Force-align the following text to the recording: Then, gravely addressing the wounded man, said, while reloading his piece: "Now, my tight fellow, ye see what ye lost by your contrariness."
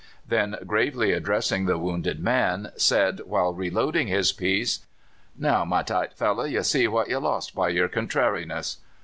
Then, 0.27 0.55
gravely 0.65 1.11
addressing 1.11 1.67
the 1.67 1.77
wounded 1.77 2.19
man, 2.19 2.71
said, 2.75 3.19
while 3.27 3.53
reloading 3.53 4.07
his 4.07 4.33
piece: 4.33 4.79
"Now, 5.37 5.63
my 5.63 5.83
tight 5.83 6.13
fellow, 6.13 6.43
ye 6.45 6.63
see 6.63 6.87
what 6.87 7.07
ye 7.07 7.17
lost 7.17 7.53
by 7.53 7.69
your 7.69 7.87
contrariness." 7.87 8.77